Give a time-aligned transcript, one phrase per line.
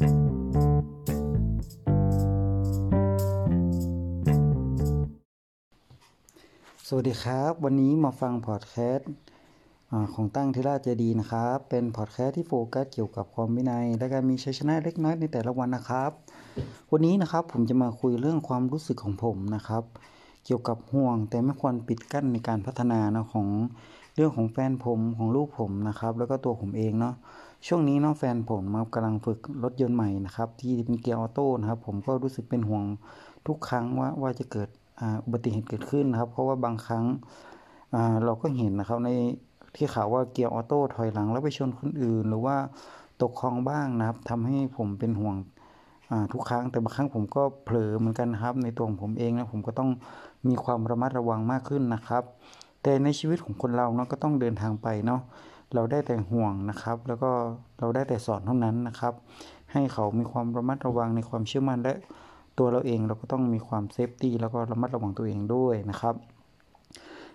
[0.00, 0.06] สวั
[7.02, 9.10] สดีครับ วันนี้มาฟังพอดแคสต์
[10.14, 16.10] ของตั้งที่ราชดีนะครับ เป็นพอดแคสต์ที่โฟกัสเกี่ยวกับความวินัย และการมีชัยชนะเล็กน้อยในแต่ละวันนะครับ
[16.92, 19.84] วันนี้นะครับผมจะมาคุยเรื่องความรู้สึกของผมนะครับ
[20.44, 23.46] เกี่ยวกับห่วงแต่ไม่ควรปิดกั้นในการพัฒนานะของ
[24.16, 27.14] เรื่องของแฟนผมของลูกผมนะครับ แล้วก็ตัวผมเองเนาะ
[27.66, 32.84] ช่วงนี้เนาะแฟนผมมากำลังฝึกรถยนต์ใหม่นะครับ ที่เป็นเกียร์ออโต้นะครับ ผมก็รู้สึกเป็นห่วง
[33.46, 34.68] ทุกครั้งว่าว่าจะเกิด
[35.24, 37.04] อุบัติเหตุเกิดขึ้นนะครับ เพราะว่าบางครั้ง
[38.24, 39.10] เราก็เห็นนะครับใน
[39.76, 42.56] ที่ข่าวว่าเกียร์ออโต้ถอยหลังแล้วไปชนคนอื่น หรือว่า
[43.22, 45.36] ตกคลองบ้างนะครับทำให้ผมเป็นห่วง
[46.32, 49.90] ทุกครั้งแต่บางครั้งผมก็เผลอเหมือนกันนะครับ ในตัวของผมเองนะผมก็ต้อง
[50.48, 52.22] มีความระมัดระวังมากขึ้นนะครับ
[52.82, 55.20] แต่ในชีวิตของคนเราเนาะก็ต้องเดินทางไปเนาะ
[55.74, 57.30] เราได้แต่ห่วงนะครับ แล้วก็
[57.78, 59.14] เราได้แต่สอนเท่านั้นนะครับ
[59.72, 61.94] ให้เขามีความระมัดระวังในความเชื่อมั่นและ
[62.58, 66.14] ตัวเราเองเราก็ต้องมีความเซฟตี้แล้วก็ระมัดระวังตัวเองด้วยนะครับ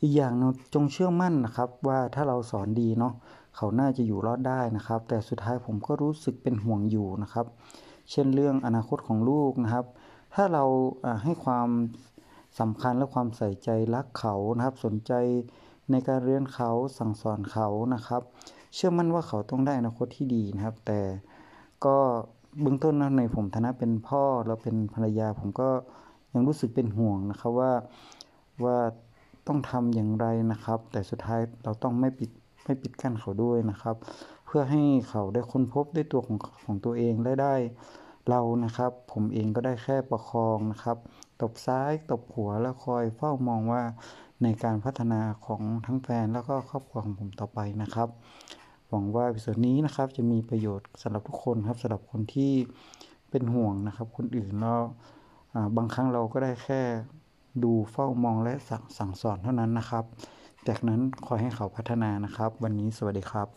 [0.00, 3.12] อีกอย่างเราจงเชื่อมั่นนะครับว่าถ้าเราสอนดีเนาะ
[3.56, 7.46] เขาน่าจะอยู่รอดได้นะครับ แต่สุดท้ายผมก็รู้สึกเป็นห่วงอยู่นะครับ
[8.10, 9.86] เช่นเรื่องอนาคตของลูกนะครับ
[10.34, 10.64] ถ้าเรา
[11.22, 11.68] ให้ความ
[12.60, 15.12] สำคัญและความใส่ใจรักเขานะครับ สนใจ
[15.90, 18.22] ในการเรียนเขาสั่งสอนเขานะครับ
[18.74, 21.00] เชื่อมั่นว่าเขาต้องได้อนาคตที่ดีนะครับ แต่
[21.84, 21.96] ก็
[22.60, 25.68] เบื้องต้นนะในผมฐานะเป็นพ่อแล้วเป็นภรรยา ผมก็
[26.34, 27.72] ยังรู้สึกเป็นห่วงนะครับว่า
[28.64, 28.78] ว่า
[29.46, 32.30] ต้องทำอย่างไรนะครับ แต่สุดท้ายเราต้องไม่ปิด
[32.64, 33.96] ไม่ปิดกั้นเขาด้วยนะครับ
[34.46, 37.54] เพื่อให้เขาได้ค้นพบด้วยตัวของของตัวเองและได้
[38.28, 40.96] เรานะครับ ผมเองก็ได้แค่ประคองนะครับ
[41.40, 43.82] ตบซ้ายตบหัวแล้วคอยเฝ้ามองว่า
[44.42, 48.08] ในการพัฒนาของทั้งแฟนแล้วก็ครอบครัวของผมต่อไปนะครับ
[48.88, 52.52] หวังว่าวิดีโอนี้นะครับจะมีประโยชน์สำหรับทุกคนครับสำหรับคนที่
[53.30, 54.80] เป็นห่วงนะครับคนอื่นแล้ว
[55.76, 56.80] บางครั้งเราก็ได้แค่
[57.64, 60.04] ดูเฝ้ามองและสั่งสั่งสอนเท่านั้นนะครับ
[60.68, 63.48] จากนั้นคอยให้เขาพัฒนานะครับ วันนี้สวัสดีครับ